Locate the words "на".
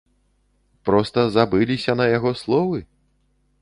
2.03-2.11